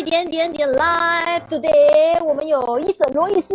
[0.00, 3.52] 一点点点 live today，我们有伊森罗伊斯。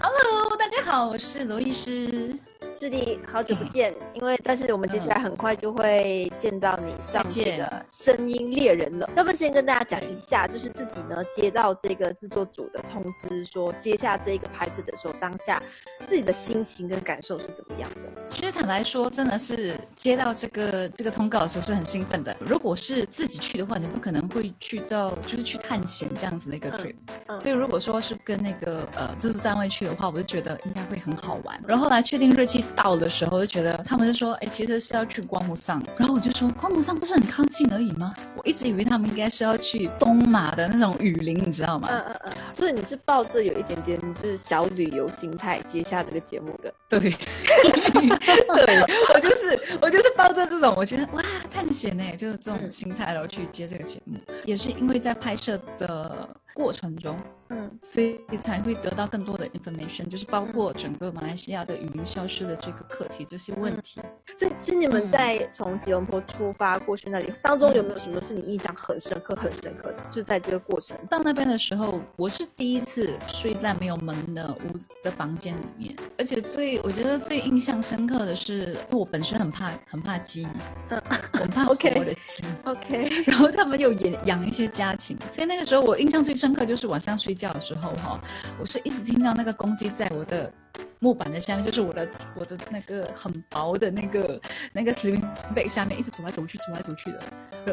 [0.00, 2.34] Hello，大家好，我是罗伊斯。
[2.80, 3.94] 师弟，好久不见。
[4.14, 9.10] 因为，但是我们接下来很快就会见到你上这个《声音猎人》了。
[9.14, 15.62] 要不先跟大家讲一下，就是自己呢接到这个制作组的通知，说接下这个拍摄的时候，当下
[16.08, 18.30] 自己的心情跟感受是怎么样的？
[18.30, 22.34] 其实坦白说，真的是接到这个这个通告的时候是很兴奋的。
[22.40, 26.94] 如果是自己去的话，你不可能会去到就是去探险这样子的一个 trip。
[27.36, 31.62] 所以如果说是跟那个呃制作单位去的话，我就觉得应该会很好玩。
[31.68, 32.64] 然后后来确定日期。
[32.74, 38.14] 到的时候就觉得他们就说，哎，其实是要去光木上，然后我就说，光木上不是很靠近而已吗？
[38.36, 41.88] 我一直以为他们应该是要去东马的那种雨林，你知道吗？
[41.90, 42.32] 嗯嗯嗯。
[42.52, 46.72] 所以你是抱着有一点点就是小旅游心态接下这个节目的？
[46.88, 48.80] 对， 对
[49.14, 57.16] 我就是我就是抱着这种，我觉得哇，探险呢，就是这种心态然后去接这个节目，也是因为在拍摄的过程中。
[57.52, 64.00] 嗯，所以才会得到更多的 information，就是包括整个马来西亚的语音消失的这个课题这些问题。
[64.38, 69.96] 所以，其实你们在从吉隆坡出发过去那里当中，有没有什么是你印象很深刻、很深刻的？
[70.12, 80.46] 就在这个过程到那边的时候，我是第一次睡在没有门的屋的房间里面，而且最我觉得最印象深刻的是，因为我本身很怕很怕鸡，
[80.90, 81.02] 嗯，
[81.34, 87.34] 很怕活的鸡， OK， 然后他们又养养一些家禽，所以那个时候我印象最深刻就是晚上睡。
[87.40, 88.20] 觉的时候哈，
[88.60, 90.52] 我是一直听到那个公鸡在我的
[90.98, 94.38] 木板的下面，就是我的我的那个很薄的那个
[94.74, 95.22] 那个 sleeping
[95.56, 97.18] bag 下面，一直走来走去，走来走去的。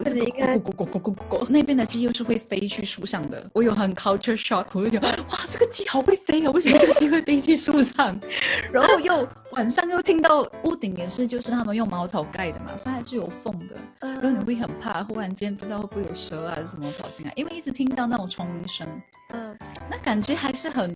[0.05, 3.45] 那你应该咕咕咕咕咕咕咕，那边的鸡又是会飞去树上的。
[3.51, 6.51] 我有很 culture shock，我就觉得哇，这个鸡好会飞啊！
[6.51, 8.17] 为什么这个鸡会飞去树上？
[8.71, 9.27] 然后又
[9.58, 13.75] 晚上又听到屋顶也是，就是他们用茅草盖的嘛，所以还是有缝的。
[14.00, 18.88] 然后你会很怕，忽然间不知道会不会有蛇啊还是什么跑进来，因为一直听到那种虫鸣声。
[19.30, 19.58] 嗯，
[19.89, 20.95] 那感觉还是很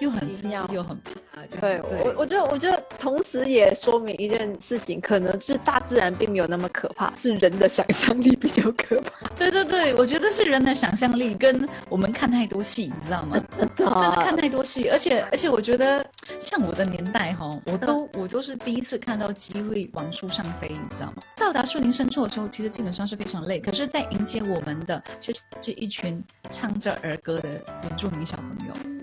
[0.00, 1.12] 又很刺激又很怕。
[1.60, 9.28] 对，我我觉得我觉得同时也说明一件事情，可能是大自然并没有那么可怕，是人的想象力比较可怕。
[9.36, 13.36] 对对对，我觉得是人的想象力跟我们看太多戏，你知道吗？
[13.76, 16.04] 真的是看太多戏，而且而且我觉得
[16.40, 21.22] 像我的年代哈，我都我都是第一次看到机会往树上飞，你知道吗？
[21.36, 27.48] 到达树林深处的时候，其实基本上是非常累，可是，在迎接我们的就是这一群唱着儿歌的。
[27.82, 28.99] 原住民小朋友，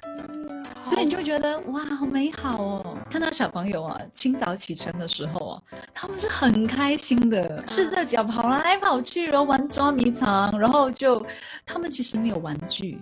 [0.88, 2.98] 所以你就觉得哇，好美好哦！
[3.12, 5.62] 看到小朋友啊，清早起床的时候啊，
[5.94, 11.22] 他们是很开心的，赤着脚跑来跑去，然后玩捉迷藏，然后就
[11.66, 13.02] 他们其实没有玩具，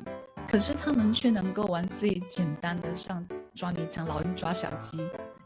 [0.49, 3.23] 可是他们却能够玩最简单的，像
[3.53, 4.97] 抓迷藏、老鹰抓小鸡，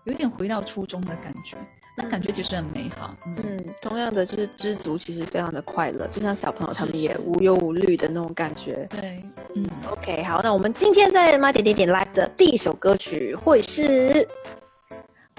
[0.05, 1.57] 有点回到初中的感觉。
[2.01, 3.13] 那感觉其实很美好。
[3.43, 8.87] 嗯，同样的就是知足，其实非常的快乐，就像小朋友他们也无忧无虑的那种感觉。
[8.89, 9.21] 对，
[9.55, 14.27] 嗯，OK，好，那我们今天在妈点点点 Live 的第一首歌曲会是。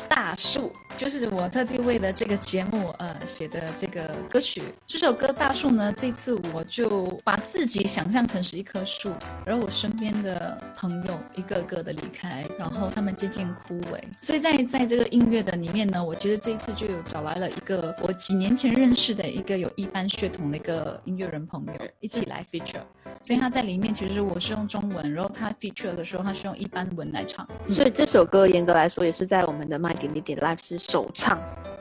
[0.09, 4.63] 大树就是我特地为了这个节目呃写的这个歌曲。
[4.87, 9.11] 这首歌《大树》呢，这次我就把自己想象成是一棵树，
[9.47, 13.99] 而我身边的朋友一个个的离开，然后他们渐渐枯萎。
[14.21, 22.83] 所以在在这个音乐的里面呢，我觉得这次就有找来了一个我几年前认识的一个有一般血统的一个音乐人朋友一起来 feature。
[23.23, 27.49] 所以他在里面其实我是用中文，然后他 feature 的时候他是用一般文来唱。
[27.75, 29.95] 所以这首歌严格来说也是在我们的麦。
[30.01, 31.39] 点点点 live 是首唱，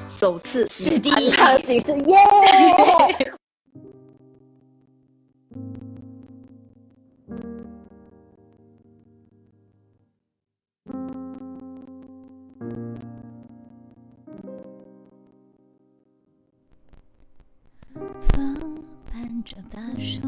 [0.08, 2.16] 首次是第一场形式耶！
[18.22, 20.22] 风伴着大树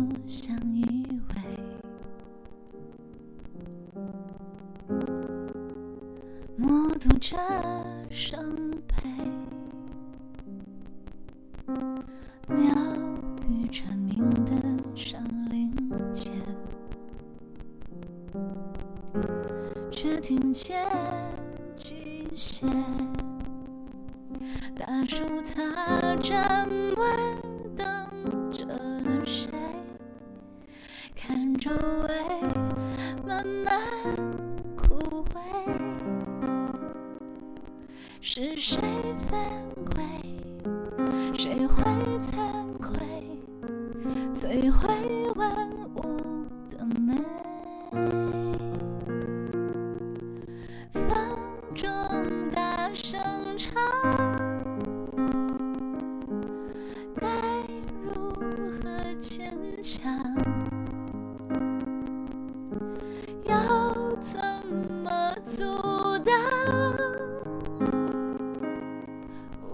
[19.92, 20.86] 却听见
[21.76, 22.70] 琴弦。
[24.76, 27.06] 大树它站稳，
[27.76, 27.86] 等
[28.52, 28.66] 着
[29.26, 29.50] 谁？
[31.16, 32.10] 看周围
[33.28, 33.80] 慢慢
[34.76, 35.38] 枯萎。
[38.20, 38.80] 是谁？
[39.30, 39.40] 犯
[39.96, 40.04] 规？
[41.34, 41.68] 谁？
[41.68, 41.84] 会
[42.20, 42.34] 惭
[42.78, 42.98] 愧？
[44.34, 44.88] 摧毁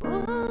[0.03, 0.46] Oh.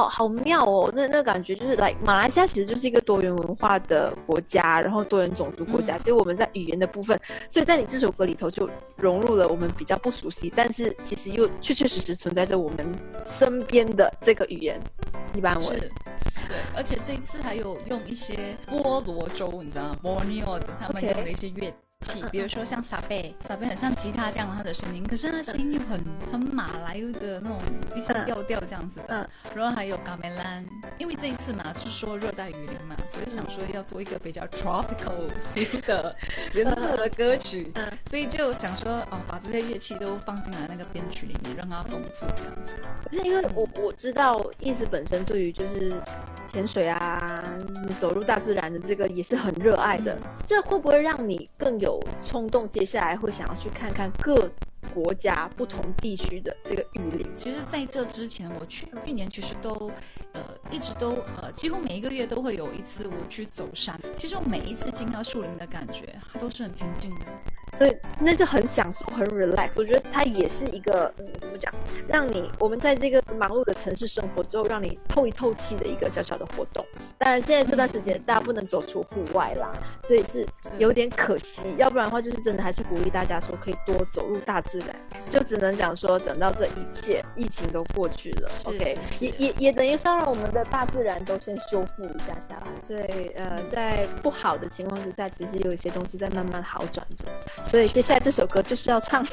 [0.00, 5.96] 好好妙哦，那那感觉就是来马来西亚其实就是一个多元文化的国家，然后多元种族国家。
[5.96, 12.86] 嗯所以我们在语言的部分，所以在你这首歌里头就融入了我们比较不熟悉，但是其实又确确实实存在着我们
[13.26, 14.80] 身边的这个语言——
[15.36, 15.78] 一般是，文。
[15.78, 20.22] 对，而且这一次还有用一些波罗州，你知道吗
[20.80, 26.00] 他们用的一些乐器，比如说像撒贝，撒贝很像吉他这样它的声音，可是它声音又很
[26.32, 27.58] 很马来的那种
[27.94, 29.22] 一些嗯调调这样子的。
[29.22, 30.64] 嗯然后还有嘎梅兰，
[30.96, 36.14] 因为这一次嘛是说热带雨林嘛，所以想说要做一个比较 tropical feel 的
[36.54, 42.74] 原色的歌曲，嗯所以就想说哦，把这些乐器都放进来那个编曲里面，让它丰富这样子。
[43.08, 45.92] 不是因为我我知道意思本身对于就是
[46.50, 47.42] 潜水啊、
[48.00, 54.50] 走入大自然的这个也是很热爱的，嗯这会不会让你更有冲动，接下来会想要去看看各
[54.92, 57.26] 国家不同地区的这个雨林？
[57.36, 59.92] 其实，在这之前，我去去年其实都，
[60.32, 60.42] 呃，
[60.72, 63.98] 一直都呃，几乎每一个月都会有一次我去走山。
[64.14, 67.26] 其实我每一次进到树林的感觉，它都是很平静的。
[67.78, 69.70] 所以那是很享受、很 relax。
[69.76, 71.72] 我觉得它也是一个嗯，怎么讲，
[72.06, 76.84] 让你我们在这个忙碌的城市生活之后，让你透一透气的一个小小的活动。
[77.18, 79.72] 当然，现在这段时间大家不能走出户外啦，
[80.04, 80.46] 所以是
[80.78, 81.62] 有点可惜。
[81.78, 84.88] 要不然的话，就是真的还是鼓励大家说可以多走入大自然。
[85.30, 92.66] 就只能讲说，等到这一切疫情都过去了是，OK，也也也等于是让我们的大自然都先修复一下下来。
[92.82, 97.24] 所以呃，在不好的情况之下，其实有一些东西在慢慢好转着。
[97.64, 99.24] 所以接下来这首歌就是要唱，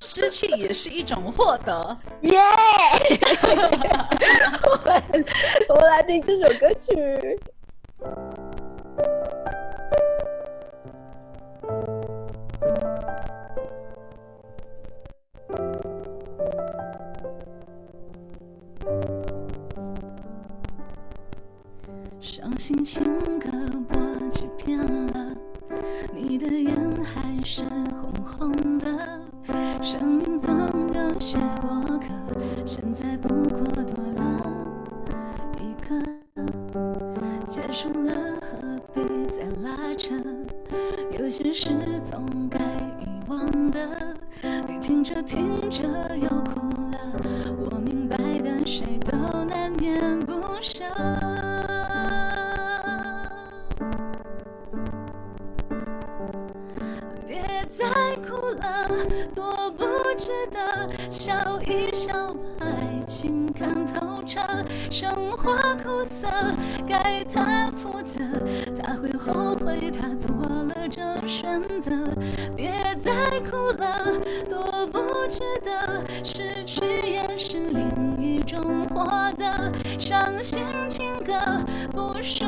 [0.00, 1.96] 失去也是一种获得。
[2.22, 2.38] 耶！
[4.70, 5.24] 我们
[5.68, 7.40] 我们来听这首歌曲。
[22.20, 23.02] 伤心情
[23.40, 23.48] 歌
[23.90, 25.36] 我欺骗了，
[26.14, 26.81] 你的眼还
[27.44, 27.64] 是
[28.00, 29.20] 红红的。
[29.82, 30.54] 生命总
[30.94, 32.06] 有些过客，
[32.64, 34.31] 现在不过多了
[62.02, 64.40] 笑，把爱情看透彻。
[64.90, 65.54] 生活
[65.84, 66.26] 苦涩，
[66.84, 68.20] 该他负责，
[68.76, 71.92] 他会后悔他做了这选择。
[72.56, 73.12] 别再
[73.48, 74.18] 哭了，
[74.50, 74.98] 多不
[75.30, 76.04] 值得。
[76.24, 79.06] 失去也是另一种获
[79.38, 79.70] 得。
[80.00, 81.32] 伤心情歌
[81.92, 82.44] 不属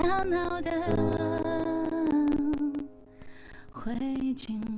[0.00, 0.70] 大脑的
[3.72, 4.77] 回忆。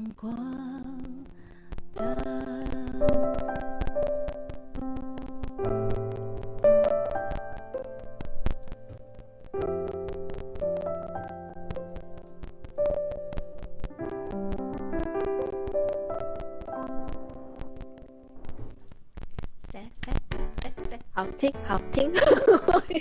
[21.20, 22.10] 好听，好听。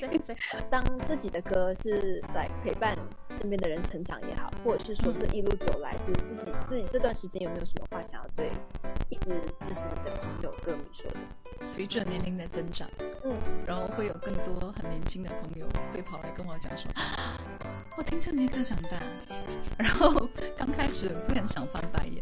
[0.70, 2.94] 当自己的歌是来陪伴
[3.40, 8.52] 身边的人成长也好，或者是说这一路走来是自己自己这段时间有没有什么话想要对
[9.08, 9.30] 一直
[9.66, 11.66] 支持你的朋友歌迷说的？
[11.66, 12.90] 随着年龄的增长，
[13.24, 13.34] 嗯，
[13.66, 17.40] 然后会有更多很年轻的朋友会跑来跟我讲说，啊
[17.98, 19.00] 我听着你的歌长大，
[19.80, 22.22] 然后刚开始会很想翻白眼，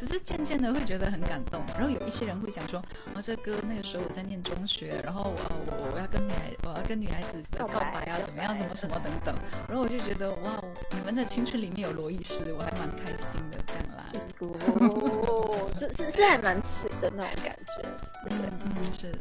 [0.00, 1.60] 可是渐渐的会觉得很感动。
[1.74, 2.78] 然后有一些人会讲说，
[3.14, 9.34] 啊，这歌那个时候我在念中学，然后呃我我要跟女孩我要跟女孩子告告白白啊，怎么样，什么什么等等。
[9.68, 14.04] 然后我就觉得哇，你们的青春里面有罗艺师，我还蛮开心的这样啦。
[14.40, 17.88] 哦，是是是还蛮脆的那种感觉？
[18.30, 19.12] 嗯嗯是，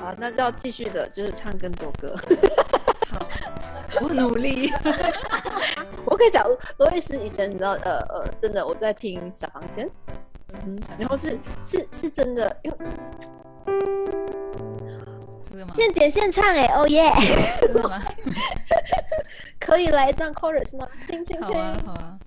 [0.00, 2.14] 好，那就要继续的，就是唱更多歌。
[3.10, 3.26] 好，
[4.00, 4.70] 我努力。
[6.22, 6.46] 我可可以讲
[6.78, 9.90] 罗伊斯以前你知道呃呃，真的我在听小房间，
[10.64, 12.76] 嗯，然后是是是真的，因为
[15.74, 17.10] 现点现唱哎，哦耶，
[17.60, 18.00] 真的吗？
[19.58, 20.86] 可以来一段 chorus 吗？
[21.08, 22.18] 听听听，好啊好啊。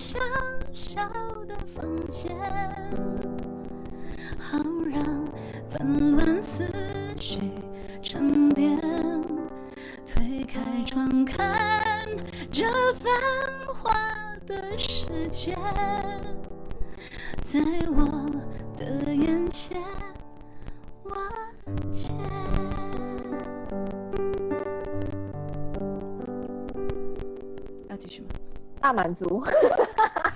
[0.00, 0.18] 小
[0.72, 1.06] 小
[1.46, 2.34] 的房间，
[4.38, 4.58] 好
[4.90, 5.04] 让
[5.68, 6.64] 纷乱思
[7.18, 7.38] 绪
[8.02, 8.80] 沉淀。
[10.06, 12.08] 推开窗，看
[12.50, 12.64] 这
[12.94, 13.12] 繁
[13.74, 13.92] 华
[14.46, 15.54] 的世界，
[17.44, 18.26] 在我
[18.78, 19.78] 的眼前
[21.04, 21.12] 瓦
[21.92, 22.14] 解。
[28.80, 29.44] 大满足，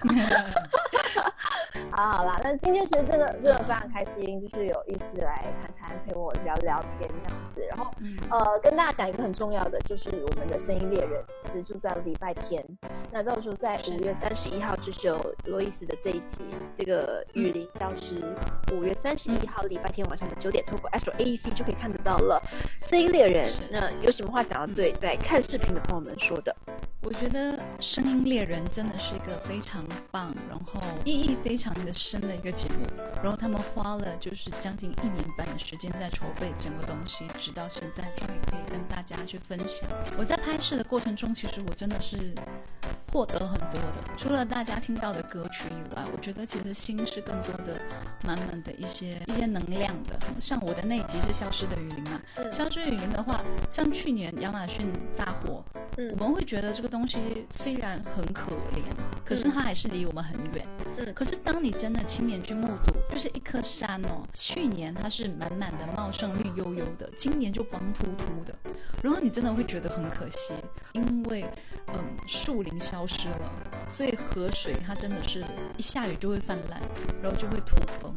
[1.91, 7.65] 好好啦，那今天其实真的真的非常开心，就是有意思来谈谈，陪我聊聊天这样子。
[7.69, 7.93] 然后，
[8.31, 12.65] 呃，跟大家讲一个很重要的，就是我们的声音猎人其实就在礼拜天。
[13.13, 16.39] 那到时候在五月三十一号，就是有罗伊斯的这一集，
[16.77, 18.21] 这个雨林消失。
[18.73, 22.43] 五月三十一号礼拜天晚上的九点，透过 Astro AEC 就可以看得到了。
[22.89, 26.55] 声音猎人，那有什么话想要对在看视频的朋友们说的？
[27.05, 32.87] 我觉得《声音猎人》真的是一个非常棒，然后意义非常的深的一个节目。
[33.23, 39.87] 然后他们花了就是将近一年半的时间在筹备整个东西，直到现在终于可以跟大家去分享。
[40.17, 42.35] 我在拍摄的过程中，其实我真的是
[43.13, 44.17] 获得很多的。
[44.17, 47.79] 除了大家听到的歌曲以外，我觉得其实心是更多的
[48.27, 50.19] 满满的一些一些能量的。
[50.41, 52.19] 像我的那一集是《消失的雨林》嘛，
[52.51, 55.63] 《消失雨林》的话，像去年亚马逊大火，
[56.11, 56.95] 我们会觉得这个。
[56.95, 58.85] 东西虽然很可怜，
[59.25, 60.65] 可是它还是离我们很远。
[60.97, 68.57] 嗯，可是当你真的亲眼去目睹，就是一颗山哦，去年它是满满的茂盛绿油油的，今年就光秃秃的，
[69.03, 70.55] 然后你真的会觉得很可惜，
[70.93, 71.45] 因为
[71.89, 71.95] 嗯
[72.29, 73.53] 树林消失了，
[73.89, 75.45] 所以河水它真的是
[75.77, 76.81] 一下雨就会泛滥，
[77.21, 78.15] 然后就会土崩。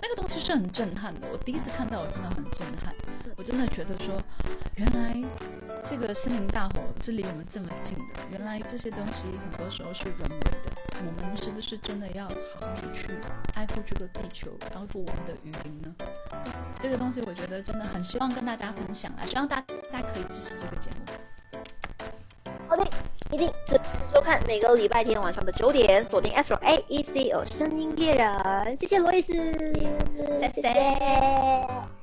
[0.00, 2.94] 那个东西是很震撼的，我第一次看到，我真的很震撼。
[3.38, 4.14] 我真的觉得说，
[4.74, 5.14] 原来
[5.84, 8.04] 这个森林大火是离我们这么近的。
[8.32, 10.72] 原来这些东西很多时候是人为的。
[10.98, 13.10] 我们是不是真的要好好的去
[13.54, 15.94] 爱护这个地球，爱护我们的雨林呢？
[16.80, 19.22] 这个东西我觉得真的很希望跟大家分享啊！
[19.24, 21.06] 希望大家可以支持这个节目。
[22.66, 22.84] 好的，
[23.30, 28.76] 一定准时收看每个礼拜天晚上的九点，锁定 Astro A E C 哦声音猎人。
[28.76, 29.32] 谢谢罗伊斯，
[30.40, 31.97] 谢谢。